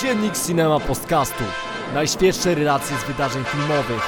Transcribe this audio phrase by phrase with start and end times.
[0.00, 1.44] Dziennik Cinema Podcastu.
[1.94, 4.02] Najświeższe relacje z wydarzeń filmowych.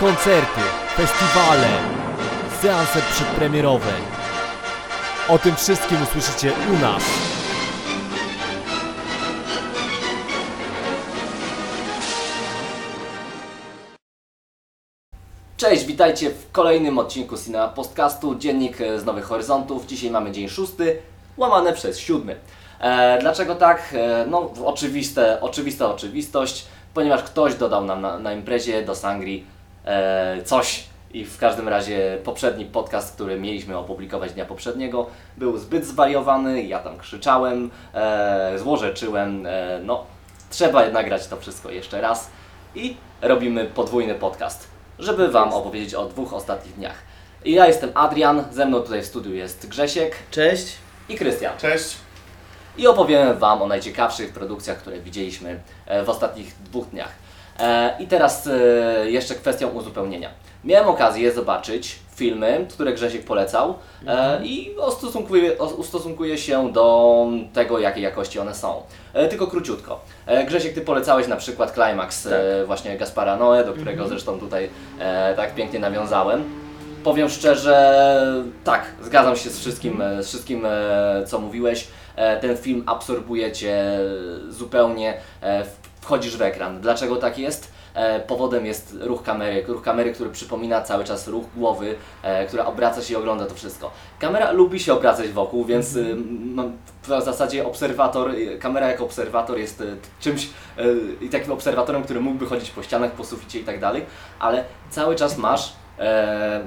[0.00, 0.60] Koncerty,
[0.96, 1.68] festiwale,
[2.62, 3.92] seanse przedpremierowe.
[5.28, 7.02] O tym wszystkim usłyszycie u nas.
[15.56, 19.86] Cześć, witajcie w kolejnym odcinku Cinema Podcastu, dziennik e, z Nowych Horyzontów.
[19.86, 21.02] Dzisiaj mamy dzień szósty,
[21.36, 22.36] łamane przez siódmy.
[22.84, 23.94] E, dlaczego tak?
[23.94, 29.44] E, no, oczywiste, oczywista oczywistość, ponieważ ktoś dodał nam na, na imprezie do Sangri
[29.84, 35.06] e, coś i w każdym razie poprzedni podcast, który mieliśmy opublikować dnia poprzedniego,
[35.36, 40.04] był zbyt zwariowany, ja tam krzyczałem, e, złorzeczyłem, e, no
[40.50, 42.30] trzeba nagrać to wszystko jeszcze raz
[42.74, 46.96] i robimy podwójny podcast, żeby Wam opowiedzieć o dwóch ostatnich dniach.
[47.44, 50.76] I ja jestem Adrian, ze mną tutaj w studiu jest Grzesiek Cześć.
[51.08, 51.58] i Krystian.
[51.58, 52.03] Cześć.
[52.78, 57.12] I opowiemy Wam o najciekawszych produkcjach, które widzieliśmy e, w ostatnich dwóch dniach.
[57.58, 60.30] E, I teraz e, jeszcze kwestią uzupełnienia.
[60.64, 63.74] Miałem okazję zobaczyć filmy, które Grzesiek polecał
[64.06, 68.82] e, i ustosunkuję, ustosunkuję się do tego, jakiej jakości one są.
[69.30, 70.00] Tylko króciutko.
[70.46, 74.70] Grzesiek, Ty polecałeś na przykład Climax e, właśnie Gaspara Noe, do którego zresztą tutaj
[75.36, 76.44] tak pięknie nawiązałem.
[77.04, 80.66] Powiem szczerze, tak, zgadzam się z wszystkim, z wszystkim
[81.26, 81.88] co mówiłeś.
[82.16, 83.98] E, Ten film absorbuje Cię
[84.48, 85.64] zupełnie, e,
[86.00, 86.80] wchodzisz w ekran.
[86.80, 87.72] Dlaczego tak jest?
[87.94, 91.94] E, Powodem jest ruch kamery, ruch kamery, który przypomina cały czas ruch głowy,
[92.48, 93.90] która obraca się i ogląda to wszystko.
[94.18, 96.16] Kamera lubi się obracać wokół, więc y,
[96.54, 96.72] mam
[97.02, 102.20] w zasadzie obserwator, y, kamera jako obserwator jest y, czymś y, i takim obserwatorem, który
[102.20, 104.04] mógłby chodzić po ścianach, po suficie i tak dalej,
[104.38, 105.72] ale cały czas masz,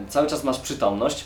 [0.09, 1.25] cały czas masz przytomność,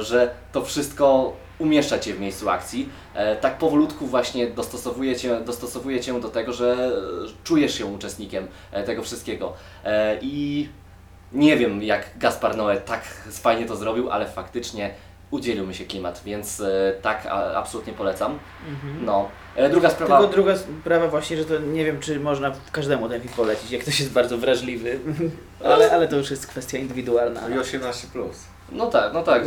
[0.00, 2.88] że to wszystko umieszcza Cię w miejscu akcji.
[3.14, 8.46] E, tak powolutku właśnie dostosowuje cię, dostosowuje cię do tego, że e, czujesz się uczestnikiem
[8.72, 9.52] e, tego wszystkiego.
[9.84, 10.68] E, I
[11.32, 14.94] nie wiem, jak Gaspar Noé tak fajnie to zrobił, ale faktycznie
[15.30, 18.38] udzielił mi się klimat, więc e, tak absolutnie polecam.
[19.00, 19.28] No.
[19.56, 20.18] E, druga sprawa.
[20.18, 23.82] Tylko druga sprawa właśnie, że to nie wiem, czy można każdemu ten film polecić, jak
[23.82, 24.98] ktoś jest bardzo wrażliwy.
[25.64, 27.48] ale, ale to już jest kwestia indywidualna.
[27.48, 28.53] I 18 plus.
[28.72, 29.44] No tak, no tak.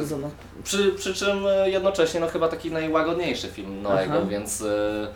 [0.64, 4.26] Przy, przy czym e, jednocześnie no chyba taki najłagodniejszy film Noego, Aha.
[4.30, 5.08] więc e,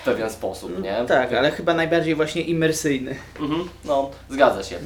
[0.00, 1.04] w pewien sposób, nie?
[1.08, 3.14] Tak, ale chyba najbardziej właśnie imersyjny.
[3.40, 4.76] Mhm, no, zgadza się.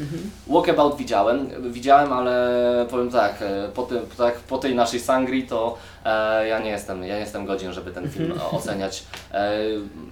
[0.47, 5.79] Walkabout widziałem, widziałem, ale powiem tak, e, po, tym, tak, po tej naszej sangrii to
[6.05, 9.05] e, ja nie jestem, ja nie jestem godzien, żeby ten film o- oceniać.
[9.33, 9.53] E,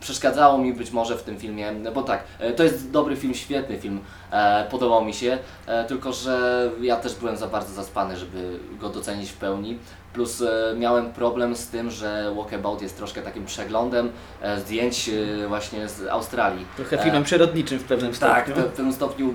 [0.00, 3.78] przeszkadzało mi być może w tym filmie, bo tak, e, to jest dobry film, świetny
[3.78, 4.00] film,
[4.32, 8.88] e, podobał mi się, e, tylko że ja też byłem za bardzo zaspany, żeby go
[8.88, 9.78] docenić w pełni.
[10.12, 14.10] Plus e, miałem problem z tym, że Walkabout jest troszkę takim przeglądem
[14.42, 16.66] e, zdjęć e, właśnie z Australii.
[16.76, 18.64] Trochę filmem przyrodniczym w pewnym tak, stopniu.
[18.64, 19.34] pe- w pewnym stopniu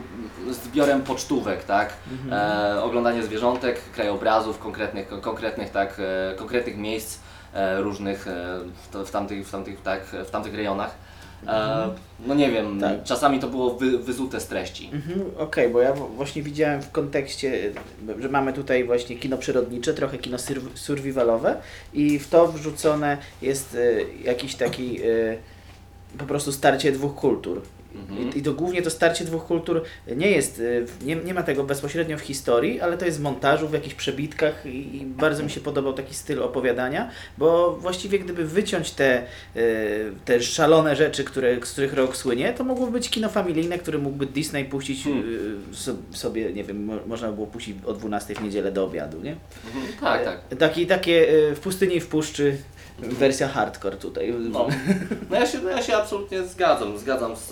[0.50, 1.94] zbiorem pocztówek, tak?
[2.32, 6.02] E, oglądanie zwierzątek, krajobrazów, konkretnych, konkretnych, tak,
[6.38, 7.20] konkretnych miejsc
[7.78, 8.26] różnych
[9.06, 10.96] w, tamtych, w, tamtych, tak, w tamtych rejonach.
[11.48, 11.90] E,
[12.28, 13.04] no nie wiem, Tak.
[13.04, 14.90] czasami to było wy, wyzute z treści.
[14.94, 17.72] Mhm, Okej, bo ja właśnie widziałem w kontekście,
[18.20, 21.58] że mamy tutaj właśnie kino przyrodnicze, trochę kino sur- survivalowe
[21.94, 25.06] i w to wrzucone jest e, jakiś taki e,
[26.18, 27.62] po prostu starcie dwóch kultur.
[28.00, 28.34] Mhm.
[28.34, 29.84] I, I to głównie to starcie dwóch kultur
[30.16, 33.68] nie jest, w- nie, nie ma tego bezpośrednio w historii, ale to jest w montażu,
[33.68, 38.46] w jakichś przebitkach i, i bardzo mi się podobał taki styl opowiadania, bo właściwie gdyby
[38.46, 39.24] wyciąć te, e,
[40.26, 44.26] te szalone rzeczy, które, z których rok słynie, to mogłoby być kino familijne, które mógłby
[44.26, 45.24] Disney puścić Hmm.
[45.74, 49.22] so, sobie, nie wiem, mo, można by było puścić o 12 w niedzielę do obiadu,
[49.22, 49.36] nie?
[49.68, 50.40] Mhm, tak, tak.
[50.50, 52.58] E, Taki, takie w pustyni i w puszczy
[53.00, 54.34] wersja hardcore tutaj.
[54.40, 54.68] No.
[55.30, 57.52] No ja się, no ja się absolutnie zgadzam, zgadzam z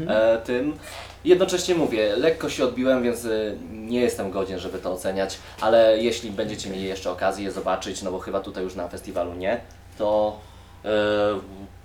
[0.00, 0.08] Mhm.
[0.10, 0.76] e, tym.
[1.24, 3.28] Jednocześnie mówię, lekko się odbiłem, więc e,
[3.70, 8.18] nie jestem godzien, żeby to oceniać, ale jeśli będziecie mieli jeszcze okazję zobaczyć, no bo
[8.18, 9.60] chyba tutaj już na festiwalu nie,
[9.98, 10.40] to,
[10.84, 10.88] e,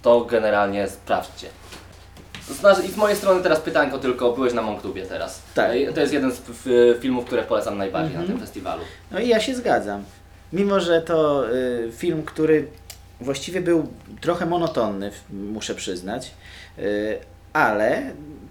[0.02, 1.48] to generalnie sprawdźcie.
[2.50, 5.42] Z, nas- I z mojej strony teraz pytanko tylko, byłeś na Monktubie teraz.
[5.56, 5.72] Tak.
[5.72, 8.26] E, To jest jeden z f- filmów, które polecam najbardziej Mhm.
[8.28, 8.82] na tym festiwalu.
[9.12, 10.04] No i ja się zgadzam.
[10.54, 12.68] Mimo, że to y, film, który
[13.22, 13.88] właściwie był
[14.22, 16.32] trochę monotonny, muszę przyznać,
[16.80, 17.18] y,
[17.54, 18.02] ale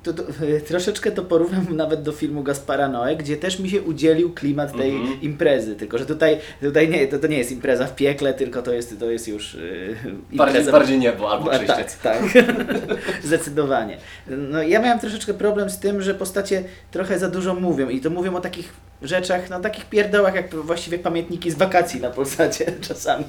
[0.03, 0.23] to, to,
[0.69, 4.91] troszeczkę to porównam nawet do filmu Gaspara Noe, gdzie też mi się udzielił klimat tej
[4.97, 5.21] Mhm.
[5.21, 5.77] imprezy.
[5.77, 8.99] Tylko, że tutaj, tutaj nie, to, to nie jest impreza w piekle, tylko to jest,
[9.01, 11.99] to jest już y, Bardziej, impreza bardziej niebo albo czyściec.
[11.99, 12.45] Tak, tak.
[13.25, 13.97] Zdecydowanie.
[14.27, 18.11] No, ja miałem troszeczkę problem z tym, że postacie trochę za dużo mówią i to
[18.11, 23.25] mówią o takich rzeczach, no takich pierdołach jak właściwie pamiętniki z wakacji na Polsacie czasami,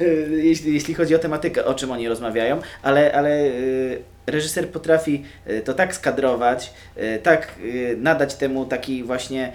[0.00, 5.24] y, jeśli, jeśli chodzi o tematykę, o czym oni rozmawiają, ale, ale y, reżyser potrafi
[5.46, 6.72] e, to tak skadrować,
[7.22, 7.54] tak
[7.96, 9.52] nadać temu taki właśnie,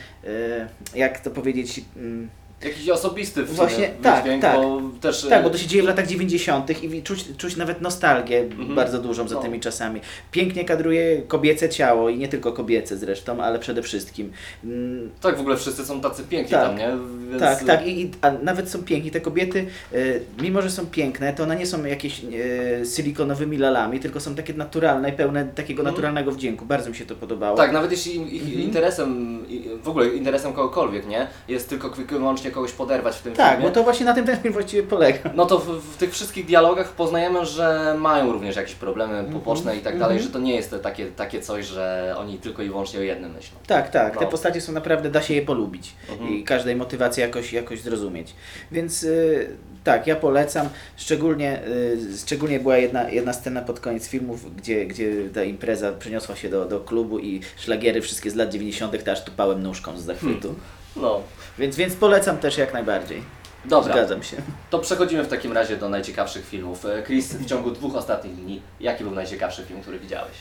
[0.95, 2.29] jak to powiedzieć, mm,
[2.65, 4.55] Jakiś osobisty w sumie Właśnie, tak, wydźwięk, tak.
[4.55, 5.21] bo też...
[5.29, 6.83] tak, e, bo to się dzieje w latach 90.
[6.83, 8.75] i czuć, czuć nawet nostalgię Mhm.
[8.75, 9.41] bardzo dużą za No.
[9.41, 10.01] tymi czasami.
[10.31, 14.31] Pięknie kadruje kobiece ciało i nie tylko kobiece zresztą, ale przede wszystkim.
[14.63, 16.67] Mm, Tak, w ogóle wszyscy są tacy piękni Tak.
[16.67, 16.87] tam, nie?
[17.29, 17.41] Więc...
[17.41, 19.11] Tak, tak, i, i a nawet są piękni.
[19.11, 19.97] Te kobiety, e,
[20.41, 24.53] mimo że są piękne, to one nie są jakieś e, silikonowymi lalami, tylko są takie
[24.53, 25.93] naturalne i pełne takiego Mhm.
[25.95, 26.65] naturalnego wdzięku.
[26.65, 27.57] Bardzo mi się to podobało.
[27.57, 28.61] Tak, nawet jeśli ich Mhm.
[28.61, 29.39] interesem,
[29.83, 31.27] w ogóle interesem kogokolwiek, nie?
[31.47, 33.67] Jest tylko wyłącznie kogoś poderwać w tym Tak, filmie.
[33.69, 35.19] bo to właśnie na tym ten film właściwie polega.
[35.35, 39.79] No to w, w tych wszystkich dialogach poznajemy, że mają również jakieś problemy poboczne i
[39.79, 40.21] tak dalej, mhm.
[40.27, 43.31] że to nie jest to takie, takie coś, że oni tylko i wyłącznie o jednym
[43.33, 43.57] myślą.
[43.67, 44.17] Tak, tak.
[44.17, 44.31] Te No.
[44.31, 46.33] postacie są naprawdę, da się je polubić Mhm.
[46.33, 48.33] i każdej motywacji jakoś, jakoś zrozumieć.
[48.71, 49.49] Więc y,
[49.83, 50.69] tak, ja polecam.
[50.97, 56.35] Szczególnie, y, szczególnie była jedna, jedna scena pod koniec filmów, gdzie, gdzie ta impreza przeniosła
[56.35, 59.03] się do, do klubu i szlagiery wszystkie z lat 90.
[59.05, 60.55] to aż tupałem nóżką z zachwytu.
[60.95, 61.21] No,
[61.57, 63.23] Więc, więc polecam też jak najbardziej.
[63.65, 63.93] dobra.
[63.93, 64.37] Zgadzam się.
[64.69, 66.85] To przechodzimy w takim razie do najciekawszych filmów.
[66.85, 70.33] E, Chris, w ciągu dwóch ostatnich dni, jaki był najciekawszy film, który widziałeś?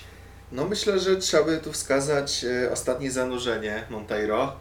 [0.52, 4.52] No myślę, że trzeba by tu wskazać e, ostatnie zanurzenie Monteiro.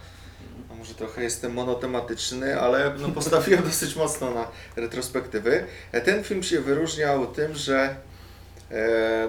[0.69, 5.65] No, może trochę jestem monotematyczny, ale no, postawiłem dosyć mocno na retrospektywy.
[5.91, 7.95] E, Ten film się wyróżniał tym, że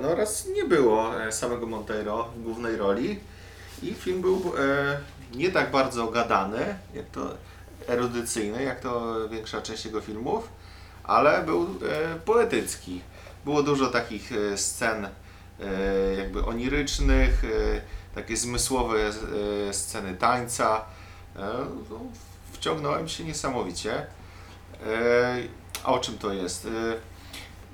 [0.02, 3.20] no raz nie było samego Monteiro w głównej roli
[3.82, 4.99] i film był e,
[5.37, 7.34] nie tak bardzo gadany, jak to
[7.87, 10.49] erudycyjny, jak to większa część jego filmów,
[11.05, 13.00] ale był e, poetycki.
[13.44, 15.11] Było dużo takich e, scen e,
[16.19, 17.81] jakby onirycznych, e,
[18.14, 18.99] takie zmysłowe
[19.69, 20.84] e, sceny tańca.
[21.37, 21.40] E,
[21.90, 22.00] no,
[22.52, 24.06] wciągnąłem się niesamowicie.
[24.87, 25.37] E,
[25.84, 26.67] a o czym to jest?
[26.67, 26.70] E,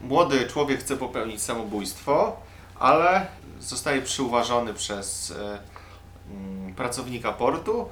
[0.07, 2.37] młody człowiek chce popełnić samobójstwo,
[2.79, 3.27] ale
[3.61, 5.59] zostaje przyuważony przez e,
[6.79, 7.89] pracownika portu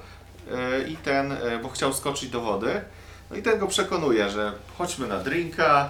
[0.51, 2.81] e, i ten, e, bo chciał skoczyć do wody,
[3.29, 5.89] no i ten go przekonuje, że chodźmy na drinka,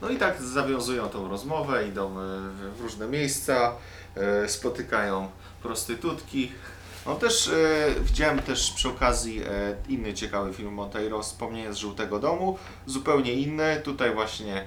[0.00, 2.12] no i tak zawiązują tą rozmowę, idą e,
[2.76, 3.72] w różne miejsca,
[4.46, 5.28] spotykają
[5.62, 6.52] prostytutki.
[7.06, 7.50] No też
[8.00, 9.42] widziałem też przy okazji
[9.88, 13.80] inny ciekawy film Monteiro, Wspomnienie z Żółtego Domu, zupełnie inny.
[13.84, 14.66] Tutaj właśnie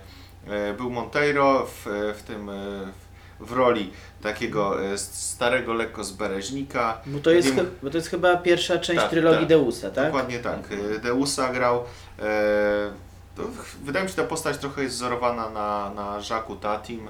[0.77, 1.85] był Monteiro w,
[2.17, 2.51] w tym
[2.91, 3.08] w,
[3.39, 3.91] w roli
[4.21, 7.01] takiego e, starego lekko zbereźnika.
[7.05, 9.49] Bo to jest, mów- bo to jest chyba pierwsza część Tak, trylogii tak.
[9.49, 10.05] Deusa, tak?
[10.05, 10.59] Dokładnie tak.
[10.95, 11.83] E, Deusa grał.
[12.19, 12.91] E,
[13.35, 13.43] to,
[13.83, 17.07] wydaje mi się, ta postać trochę jest wzorowana na, na Jacquesu Tatim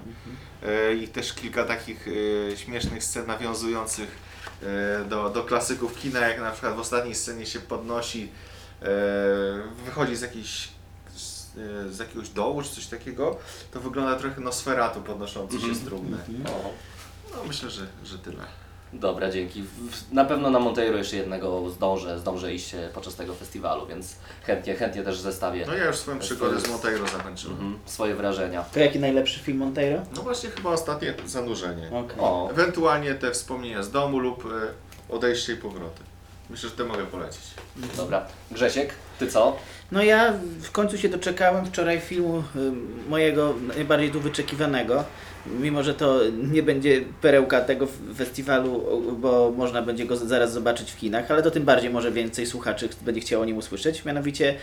[0.63, 2.07] e, i też kilka takich
[2.53, 4.17] e, śmiesznych scen nawiązujących
[4.63, 8.31] e, do, do klasyków kina, jak na przykład w ostatniej scenie się podnosi,
[8.81, 8.85] e,
[9.85, 10.69] wychodzi z jakiejś
[11.55, 13.37] z, z jakiegoś dołu czy coś takiego,
[13.71, 16.17] to wygląda trochę Nosferatu podnoszący się z trumny.
[16.47, 16.69] O,
[17.35, 18.43] No myślę, że, że tyle.
[18.93, 19.61] dobra, dzięki.
[19.63, 24.15] W- Na pewno na Monteiro jeszcze jednego zdążę, zdążę iść e, podczas tego festiwalu, więc
[24.43, 27.57] chętnie, chętnie też zestawię No ja już swoją przygodę z Monteiro zakończyłem.
[27.57, 28.63] mhm, swoje wrażenia.
[28.63, 30.01] To jaki najlepszy film Monteiro?
[30.15, 31.87] No właśnie chyba ostatnie zanurzenie.
[31.87, 32.19] Okej.
[32.19, 36.01] O, Ewentualnie te wspomnienia z domu lub e, odejście i powroty.
[36.49, 37.41] Myślę, że te mogę polecić.
[37.97, 38.25] dobra.
[38.51, 39.57] Grzesiek, ty co?
[39.91, 42.71] No ja w końcu się doczekałem wczoraj filmu y,
[43.09, 45.03] mojego najbardziej tu wyczekiwanego.
[45.47, 46.19] Mimo, że to
[46.51, 51.51] nie będzie perełka tego festiwalu, bo można będzie go zaraz zobaczyć w kinach, ale to
[51.51, 54.55] tym bardziej może więcej słuchaczy będzie chciało o nim usłyszeć, mianowicie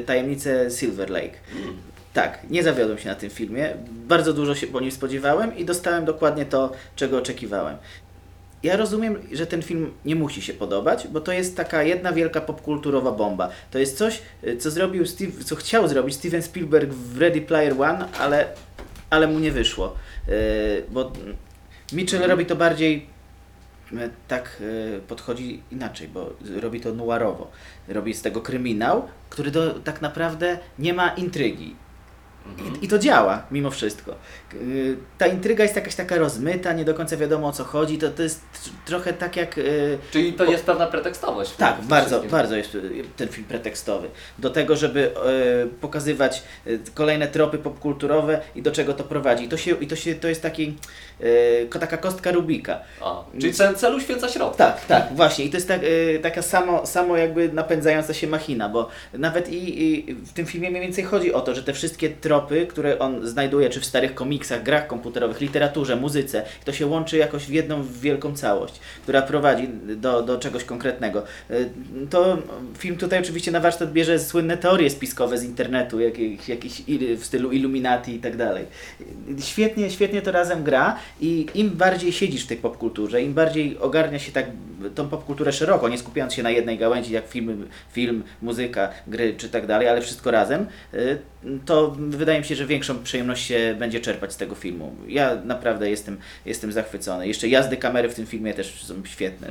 [0.00, 1.38] y, Tajemnice Silver Lake.
[2.12, 3.74] Tak, nie zawiodłem się na tym filmie.
[3.90, 7.76] Bardzo dużo się po nim spodziewałem i dostałem dokładnie to, czego oczekiwałem.
[8.66, 12.40] Ja rozumiem, że ten film nie musi się podobać, bo to jest taka jedna wielka
[12.40, 13.48] popkulturowa bomba.
[13.70, 17.72] To jest coś, y, co zrobił Steve, co chciał zrobić Steven Spielberg w Ready Player
[17.72, 18.48] One, ale,
[19.10, 19.94] ale mu nie wyszło.
[20.28, 20.34] Yy,
[20.90, 21.12] Bo
[21.92, 23.06] Mitchell robi to bardziej
[23.92, 27.50] y, tak y, podchodzi inaczej, bo robi to noirowo.
[27.88, 31.76] Robi z tego kryminał, który do, tak naprawdę nie ma intrygi.
[32.82, 34.14] I, I to działa mimo wszystko.
[34.54, 37.98] Yy, Ta intryga jest jakaś taka rozmyta, nie do końca wiadomo o co chodzi.
[37.98, 39.56] To, to jest tr- trochę tak jak.
[39.56, 41.52] yy, Czyli to jest pewna pretekstowość.
[41.52, 42.30] Tak, bardzo, wszystkim.
[42.30, 42.80] bardzo jest y,
[43.16, 44.08] ten film pretekstowy.
[44.38, 46.42] Do tego, żeby yy, pokazywać
[46.94, 49.44] kolejne tropy popkulturowe i do czego to prowadzi.
[49.44, 50.76] I to, się, i to, się, to jest taki,
[51.70, 52.80] ko- taka kostka Rubika.
[53.00, 54.56] O, czyli cel, cel uświęca środek.
[54.56, 55.44] Tak, tak, właśnie.
[55.44, 59.82] I to jest tak, y, taka samo, samo jakby napędzająca się machina, bo nawet i,
[59.84, 62.98] i w tym filmie mniej więcej chodzi o to, że te wszystkie tropy tropy, które
[62.98, 66.42] on znajduje czy w starych komiksach, grach komputerowych, literaturze, muzyce.
[66.64, 71.22] To się łączy jakoś w jedną wielką całość, która prowadzi do, do czegoś konkretnego.
[71.50, 71.70] Y,
[72.10, 72.38] To
[72.78, 76.00] film tutaj oczywiście na warsztat bierze słynne teorie spiskowe z internetu,
[76.48, 78.64] jakieś il- w stylu Illuminati i tak dalej.
[79.40, 84.18] Świetnie, świetnie to razem gra i im bardziej siedzisz w tej popkulturze, im bardziej ogarnia
[84.18, 84.46] się tak
[84.94, 89.48] tą popkulturę szeroko, nie skupiając się na jednej gałęzi, jak film, film muzyka, gry czy
[89.48, 91.18] tak dalej, ale wszystko razem, y,
[91.66, 94.92] to wydaje mi się, że większą przyjemność się będzie czerpać z tego filmu.
[95.08, 97.28] Ja naprawdę jestem, jestem zachwycony.
[97.28, 99.48] Jeszcze jazdy kamery w tym filmie też są świetne.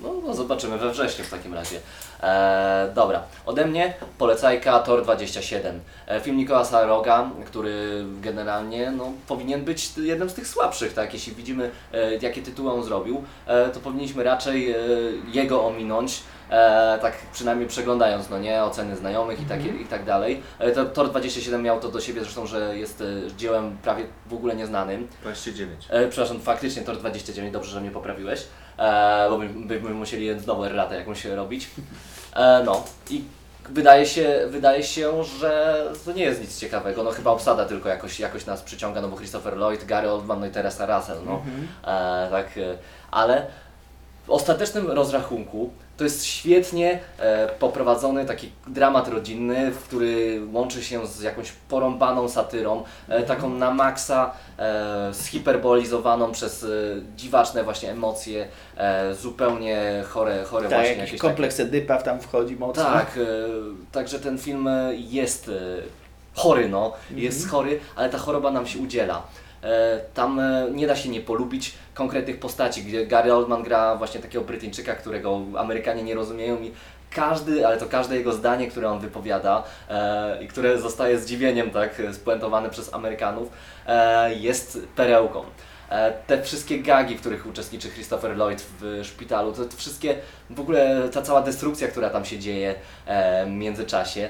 [0.00, 1.78] No, no zobaczymy we wrześniu w takim razie.
[2.22, 5.80] E, dobra, ode mnie polecajka Tor 27.
[6.06, 11.14] E, film Nikolasa Roga, który generalnie no, powinien być jednym z tych słabszych, tak?
[11.14, 14.76] Jeśli widzimy e, jakie tytuły on zrobił, e, to powinniśmy raczej e,
[15.32, 16.22] jego ominąć.
[16.54, 20.42] E, tak przynajmniej przeglądając, no nie, oceny znajomych i, takie, i tak dalej.
[20.58, 23.04] E, to, Tor 27 miał to do siebie zresztą, że jest e,
[23.36, 25.08] dziełem prawie w ogóle nieznanym.
[25.22, 25.86] 29.
[25.90, 28.42] E, przepraszam, faktycznie Tor 29, dobrze, że mnie poprawiłeś,
[28.78, 31.70] e, bo by- byśmy musieli znowu erratę jakąś robić.
[32.36, 33.24] E, no i
[33.68, 38.20] wydaje się, wydaje się, że to nie jest nic ciekawego, no chyba obsada tylko jakoś,
[38.20, 41.42] jakoś nas przyciąga, no bo Christopher Lloyd, Gary Oldman, no i Teresa Russell, no.
[41.84, 42.78] E, tak, e,
[43.10, 43.46] ale
[44.26, 51.06] w ostatecznym rozrachunku to jest świetnie e, poprowadzony taki dramat rodzinny, w który łączy się
[51.06, 56.66] z jakąś porąbaną satyrą, e, taką na maksa e, zhiperbolizowaną przez e,
[57.16, 62.56] dziwaczne właśnie emocje, e, zupełnie chore, chore Tak, właśnie jakiś jakieś kompleks Edypa tam wchodzi
[62.56, 62.84] mocno.
[62.84, 63.20] tak, e,
[63.92, 65.52] także ten film e, jest e,
[66.34, 67.18] chory, no, Mhm.
[67.18, 69.22] jest chory, ale ta choroba nam się udziela.
[69.64, 74.20] E, Tam e, nie da się nie polubić konkretnych postaci, gdzie Gary Oldman gra właśnie
[74.20, 76.72] takiego Brytyjczyka, którego Amerykanie nie rozumieją i
[77.10, 82.02] każdy, ale to każde jego zdanie, które on wypowiada e, i które zostaje zdziwieniem tak
[82.12, 83.48] spuentowane przez Amerykanów,
[84.40, 85.44] jest perełką.
[86.26, 90.16] Te wszystkie gagi, w których uczestniczy Christopher Lloyd w szpitalu, to, wszystkie,
[90.50, 92.74] w ogóle ta cała destrukcja, która tam się dzieje
[93.46, 94.28] w międzyczasie,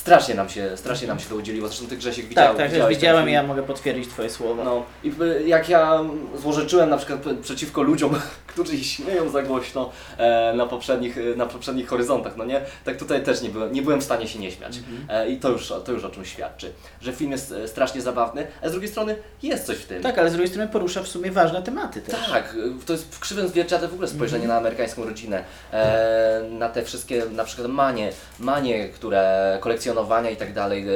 [0.00, 1.68] strasznie nam się, strasznie nam się to udzieliło.
[1.68, 4.64] Zresztą ty Grzesiek widział, tak, tak, widziałem i ja mogę potwierdzić Twoje słowa.
[4.64, 6.00] No i y, jak ja
[6.34, 8.14] złorzeczyłem na przykład przeciwko ludziom,
[8.50, 12.60] którzy się śmieją za głośno e, na, poprzednich, e, na poprzednich horyzontach, no nie?
[12.84, 14.78] Tak tutaj też nie byłem, nie byłem w stanie się nie śmiać.
[15.08, 18.46] E, I to już, to już o czymś świadczy, że film jest e, strasznie zabawny,
[18.62, 20.02] a z drugiej strony jest coś w tym.
[20.02, 22.30] Tak, ale z drugiej strony porusza w sumie ważne tematy też.
[22.30, 26.68] Tak, y, to jest w krzywym zwierciadle w ogóle spojrzenie na amerykańską rodzinę, e, na
[26.68, 30.92] te wszystkie na przykład manie, manie, które kolekcjonowania i tak dalej, e,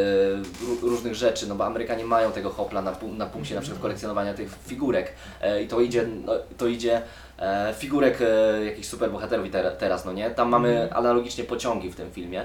[0.66, 4.34] ró- różnych rzeczy, no bo Amerykanie mają tego hopla na, na punkcie na przykład kolekcjonowania
[4.34, 7.02] tych figurek e, i to idzie, no, to idzie
[7.38, 10.30] e, figurek e, jakichś superbohaterów i ter, teraz, no nie?
[10.30, 12.42] Tam mamy analogicznie pociągi w tym filmie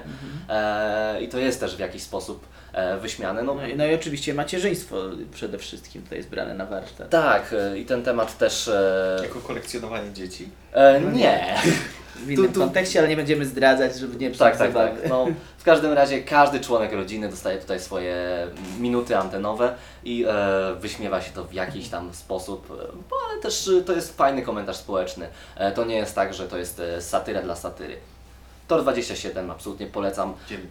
[0.48, 3.42] e, i to jest też w jakiś sposób e, wyśmiane.
[3.42, 4.96] No, No, i- no i oczywiście macierzyństwo
[5.32, 7.08] przede wszystkim tutaj jest brane na warsztat.
[7.10, 8.68] tak, e, i ten temat też...
[8.68, 10.48] E, Jako kolekcjonowanie dzieci.
[10.72, 11.54] e, nie.
[12.20, 14.92] W innym Tu- tu- kontekście, ale nie będziemy zdradzać, żeby nie Tak, tak, tak.
[15.08, 15.26] No,
[15.58, 18.16] w każdym razie każdy członek rodziny dostaje tutaj swoje
[18.78, 19.74] minuty antenowe
[20.04, 22.74] i e, wyśmiewa się to w jakiś tam sposób, e,
[23.10, 25.28] bo ale też e, to jest fajny komentarz społeczny.
[25.56, 27.96] E, to nie jest tak, że to jest e, satyra dla satyry.
[28.68, 30.34] Tor 27 absolutnie polecam.
[30.48, 30.66] 9.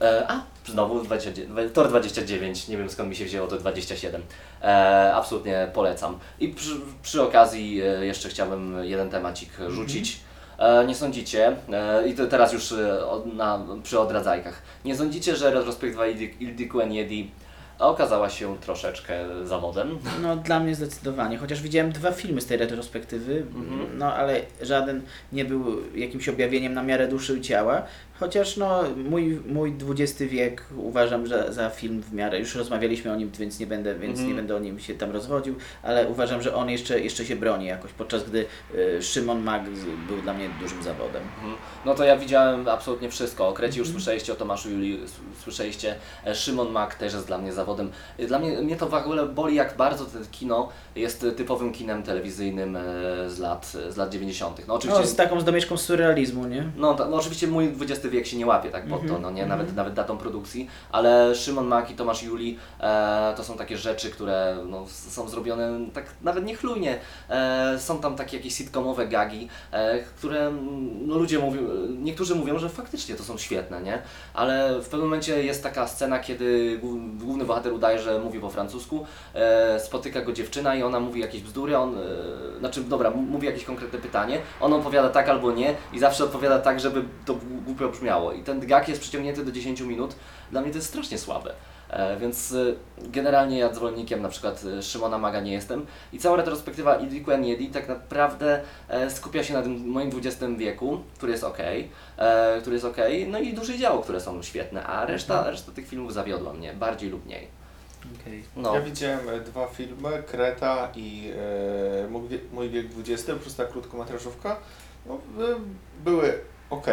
[0.00, 4.22] E, a, znowu 29, Tor 29, nie wiem skąd mi się wzięło to 27.
[4.62, 6.18] E, absolutnie polecam.
[6.40, 6.70] I przy,
[7.02, 10.20] przy okazji jeszcze chciałbym jeden temacik rzucić.
[10.60, 12.98] E, nie sądzicie, e, i to teraz już e,
[13.34, 17.30] na, przy odradzajkach, nie sądzicie, że retrospektywa Ildi- Ildiku Eniedi
[17.78, 19.14] okazała się troszeczkę
[19.44, 19.98] zawodem?
[20.22, 23.98] No dla mnie zdecydowanie, chociaż widziałem dwa filmy z tej retrospektywy, Mhm.
[23.98, 25.02] no ale żaden
[25.32, 25.64] nie był
[25.94, 27.82] jakimś objawieniem na miarę duszy i ciała,
[28.20, 33.16] chociaż no mój, mój XX wiek uważam że za film w miarę, już rozmawialiśmy o
[33.16, 34.28] nim, więc nie będę, więc Mhm.
[34.28, 37.66] nie będę o nim się tam rozwodził, ale uważam, że on jeszcze, jeszcze się broni
[37.66, 41.22] jakoś, podczas gdy y, Szymon Mag z- był dla mnie dużym zawodem.
[41.36, 41.54] Mhm.
[41.84, 43.48] No to ja widziałem absolutnie wszystko.
[43.48, 44.02] O Krecie już Mhm.
[44.02, 45.00] słyszeliście, o Tomaszu Julii
[45.44, 45.94] słyszeliście.
[46.26, 47.90] E, Szymon Mak też jest dla mnie zawodem.
[48.18, 52.02] E, Dla mnie, mnie to w ogóle boli, jak bardzo to kino jest typowym kinem
[52.02, 52.78] telewizyjnym
[53.28, 54.68] z lat, z lat 90.
[54.68, 55.00] No oczywiście...
[55.02, 56.64] No, z taką zdomieszką surrealizmu, nie?
[56.76, 59.30] No, ta, no oczywiście mój XX wiek się nie łapie tak pod to, Mhm, no
[59.30, 59.58] nie, mhm.
[59.60, 64.10] nawet, nawet datą produkcji, ale Szymon Mak i Tomasz Juli e, to są takie rzeczy,
[64.10, 66.98] które no, są zrobione tak nawet niechlujnie.
[67.30, 70.52] E, są tam takie jakieś sitcomowe gagi, e, które
[71.06, 71.60] no, ludzie mówią,
[71.98, 74.02] niektórzy mówią, że faktycznie to są świetne, nie?
[74.34, 78.50] Ale w pewnym momencie jest taka scena, kiedy głó- główny bohater udaje, że mówi po
[78.50, 83.46] francusku, e, spotyka go dziewczyna i ona mówi jakieś bzdury, on, e, znaczy dobra, mówi
[83.46, 87.88] jakieś konkretne pytanie, on opowiada tak albo nie i zawsze odpowiada tak, żeby to głupio,
[88.00, 88.32] zabrzmiało.
[88.32, 90.14] I ten gag jest przyciągnięty do 10 minut.
[90.50, 91.54] Dla mnie to jest strasznie słabe.
[91.90, 95.86] E, więc e, generalnie ja zwolennikiem na przykład e, Szymona Maga nie jestem.
[96.12, 101.00] I cała retrospektywa Idriku Aniedi tak naprawdę e, skupia się na tym moim XX wieku,
[101.16, 101.58] który jest ok,
[102.16, 102.96] e, który jest ok,
[103.28, 107.10] no i duże dzieło, które są świetne, a reszta, reszta tych filmów zawiodła mnie, bardziej
[107.10, 107.48] lub mniej.
[108.20, 108.44] Okej.
[108.56, 111.32] No, Ja widziałem dwa filmy, Kreta i
[112.04, 114.56] e, Mój, wie, Mój wiek XX, plus ta krótkometrażówka.
[115.06, 115.56] No, e,
[116.70, 116.86] były ok,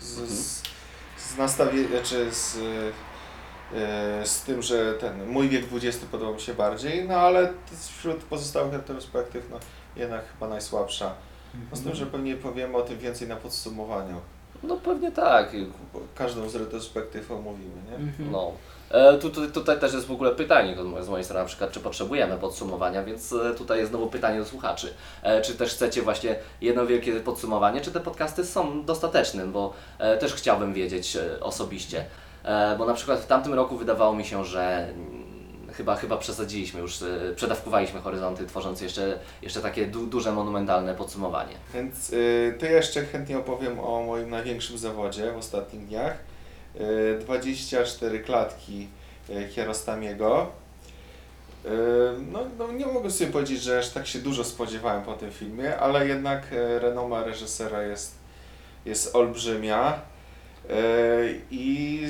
[0.00, 0.62] z, z,
[1.16, 2.58] z nastawieniem, czy z,
[3.74, 7.52] e, z tym, że ten Mój wiek XX podobał mi się bardziej, no ale
[7.98, 9.58] wśród pozostałych retrospektyw, no
[9.96, 11.14] jednak chyba najsłabsza.
[11.70, 14.20] No, z tym, że pewnie powiemy o tym więcej na podsumowaniu.
[14.62, 15.52] no pewnie tak.
[16.14, 17.96] Każdą z retrospektyw omówimy, nie?
[17.96, 18.30] Mhm.
[18.32, 18.52] No.
[18.92, 21.80] E, tu, tu, tutaj też jest w ogóle pytanie z mojej strony, na przykład, czy
[21.80, 24.94] potrzebujemy podsumowania, więc e, tutaj jest znowu pytanie do słuchaczy.
[25.22, 29.72] E, czy też chcecie właśnie jedno wielkie podsumowanie, czy te podcasty są dostateczne, bo
[30.20, 32.04] też chciałbym wiedzieć osobiście.
[32.78, 36.98] Bo na przykład w tamtym roku wydawało mi się, że mm, chyba, chyba przesadziliśmy już,
[37.36, 41.54] przedawkowaliśmy horyzonty, tworząc jeszcze, jeszcze takie du, duże, monumentalne podsumowanie.
[41.74, 46.31] Więc y, to jeszcze chętnie opowiem o moim największym zawodzie w ostatnich dniach.
[46.80, 48.88] Y, 24 klatki
[49.30, 50.50] y, Kierostamiego.
[51.64, 51.68] Y,
[52.32, 55.76] no, no nie mogę sobie powiedzieć, że aż tak się dużo spodziewałem po tym filmie,
[55.78, 56.42] ale jednak
[56.80, 58.14] renoma reżysera jest,
[58.84, 60.00] jest olbrzymia.
[61.50, 62.00] I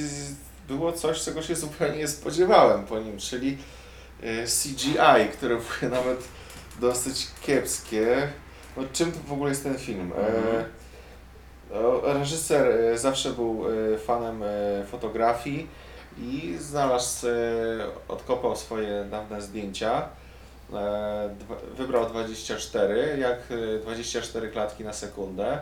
[0.68, 3.58] było coś, czego się zupełnie nie spodziewałem po nim, czyli
[4.46, 6.18] CGI, które było nawet
[6.80, 8.28] dosyć kiepskie.
[8.76, 10.12] No, czym to w ogóle jest ten film?
[10.12, 10.64] E, Mhm.
[12.02, 13.64] Reżyser e, zawsze był
[13.94, 15.68] e, fanem e, fotografii
[16.18, 17.26] i znalazł,
[18.08, 20.08] odkopał swoje dawne zdjęcia.
[21.76, 25.58] Wybrał 24, jak e, 24 klatki na sekundę.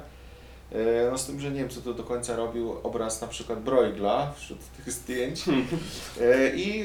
[1.10, 4.32] No z tym, że nie wiem co to do końca robił obraz na przykład Broigla
[4.36, 5.44] wśród tych zdjęć.
[6.20, 6.84] E, I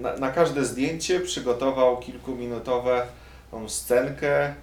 [0.00, 3.06] na, na każde zdjęcie przygotował kilkuminutowe
[3.50, 4.54] tą scenkę,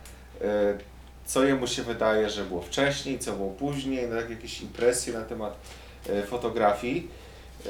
[1.25, 5.21] co jemu się wydaje, że było wcześniej, co było później, no, tak jakieś impresje na
[5.21, 5.55] temat
[6.09, 7.07] e, fotografii.
[7.65, 7.69] E,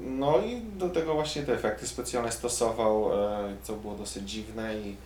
[0.00, 4.96] No i do tego właśnie te efekty specjalne stosował, e, co było dosyć dziwne i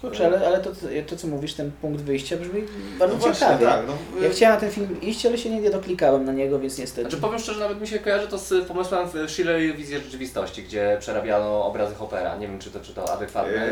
[0.00, 0.70] Kurczę, ale, ale to,
[1.06, 2.62] to, co mówisz, ten punkt wyjścia brzmi
[2.98, 3.66] bardzo no właśnie, ciekawie.
[3.66, 6.78] tak, no, Ja chciałem na ten film iść, ale się nie doklikałem na niego, więc
[6.78, 7.02] niestety.
[7.02, 10.96] Znaczy powiem szczerze, nawet mi się kojarzy to z pomysłem w Schiller Wizję Rzeczywistości, gdzie
[11.00, 12.36] przerabiano obrazy Hopera.
[12.36, 13.70] Nie wiem, czy to, czy to adekwatne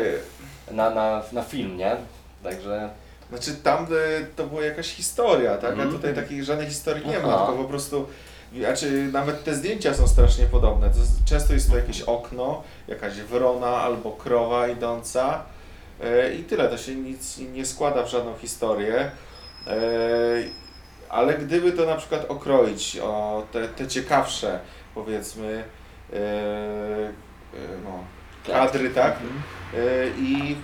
[0.71, 1.95] na, na, na film, nie?
[2.43, 2.89] Także...
[3.29, 3.87] Znaczy tam
[4.35, 5.71] to była jakaś historia, tak?
[5.71, 5.89] Mhm.
[5.89, 7.27] A tutaj takiej żadnej historii nie Aha.
[7.27, 8.07] ma, tylko po prostu.
[8.59, 10.89] Znaczy nawet te zdjęcia są strasznie podobne.
[10.89, 15.43] To jest, często jest to jakieś okno, jakaś wrona albo krowa idąca
[16.03, 16.69] e, i tyle.
[16.69, 19.11] To się nic nie składa w żadną historię.
[19.67, 19.71] E,
[21.09, 24.59] ale gdyby to na przykład okroić o te, te ciekawsze,
[24.95, 25.63] powiedzmy,
[26.13, 27.11] e, e,
[27.83, 28.03] no,
[28.53, 29.13] kadry, tak?
[29.13, 29.41] Mhm.
[29.73, 30.55] E, I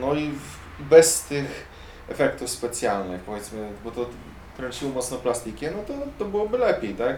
[0.00, 1.66] no i w- bez tych
[2.08, 4.06] efektów specjalnych, powiedzmy, bo to
[4.56, 7.16] kręciło mocno plastikiem, no to, to byłoby lepiej, tak?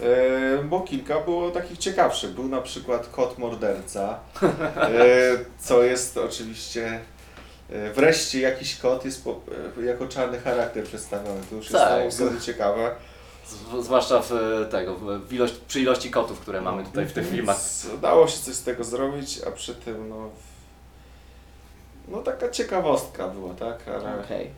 [0.00, 2.30] E, bo kilka było takich ciekawszych.
[2.30, 4.98] Był na przykład kot morderca, e,
[5.58, 7.00] co jest oczywiście.
[7.70, 9.40] e, Wreszcie jakiś kot jest po,
[9.80, 11.40] e, jako czarny charakter przedstawiony.
[11.50, 12.08] To już jest Tak.
[12.08, 12.90] w sobie ciekawe.
[13.46, 14.30] Z, zwłaszcza w
[14.70, 17.56] tego, w, ilość, przy ilości kotów, które mamy tutaj w tych filmach.
[17.94, 20.30] Udało się coś z tego zrobić, a przy tym no,
[22.08, 23.78] no taka ciekawostka była, tak?
[23.88, 24.50] Ale Okej.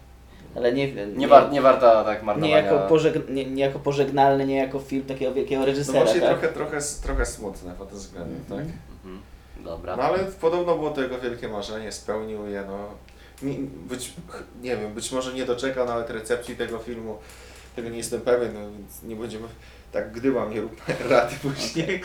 [0.56, 2.56] Ale nie, nie, Nie, war, nie warta tak nie, marnowania.
[2.56, 6.30] jako pożeg, nie, nie jako pożegnalny, nie jako film takiego wielkiego no reżysera, właśnie tak?
[6.38, 8.60] trochę, trochę, trochę smutne pod tym względem, Mhm.
[8.66, 8.74] tak?
[9.04, 9.22] Mhm.
[9.64, 9.96] Dobra.
[9.96, 12.78] No ale podobno było to jego wielkie marzenie, spełnił je, no.
[13.42, 13.54] Nie,
[13.88, 14.12] być,
[14.62, 17.18] nie wiem, być może nie doczekał nawet recepcji tego filmu,
[17.76, 19.48] tego nie jestem pewien, no, więc nie będziemy,
[19.92, 20.78] tak gdybam, nie róbmy
[21.10, 22.02] rady później,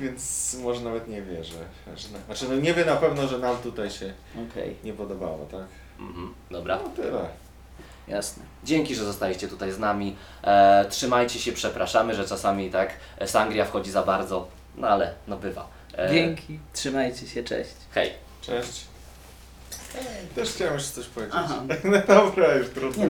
[0.00, 1.54] więc może nawet nie wie, że,
[1.96, 4.12] że na, znaczy no nie wie na pewno, że nam tutaj się
[4.50, 5.64] Okej, nie podobało, tak?
[6.00, 6.34] Mhm.
[6.50, 6.78] Dobra.
[6.84, 7.28] No tyle.
[8.08, 8.42] jasne.
[8.64, 10.16] Dzięki, że zostaliście tutaj z nami.
[10.44, 15.36] E, trzymajcie się, przepraszamy, że czasami tak e, sangria wchodzi za bardzo, no ale no
[15.36, 15.68] bywa.
[15.98, 17.70] E, Dzięki, trzymajcie się, cześć.
[17.94, 18.12] Hej.
[18.42, 18.84] Cześć.
[20.34, 21.34] Też chciałem jeszcze coś powiedzieć.
[21.38, 21.62] Aha.
[21.84, 23.02] No dobra, już trudno.
[23.02, 23.07] Nie